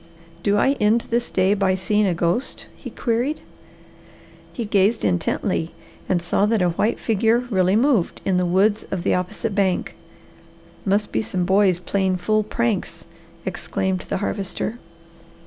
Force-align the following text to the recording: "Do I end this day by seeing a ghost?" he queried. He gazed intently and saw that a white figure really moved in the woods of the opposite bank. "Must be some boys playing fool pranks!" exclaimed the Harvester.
"Do 0.41 0.57
I 0.57 0.71
end 0.79 1.01
this 1.11 1.29
day 1.29 1.53
by 1.53 1.75
seeing 1.75 2.07
a 2.07 2.15
ghost?" 2.15 2.65
he 2.75 2.89
queried. 2.89 3.41
He 4.51 4.65
gazed 4.65 5.05
intently 5.05 5.73
and 6.09 6.23
saw 6.23 6.47
that 6.47 6.63
a 6.63 6.69
white 6.71 6.99
figure 6.99 7.37
really 7.51 7.75
moved 7.75 8.19
in 8.25 8.37
the 8.37 8.45
woods 8.47 8.83
of 8.89 9.03
the 9.03 9.13
opposite 9.13 9.53
bank. 9.53 9.93
"Must 10.87 11.11
be 11.11 11.21
some 11.21 11.45
boys 11.45 11.77
playing 11.77 12.17
fool 12.17 12.41
pranks!" 12.41 13.05
exclaimed 13.45 14.05
the 14.09 14.17
Harvester. 14.17 14.79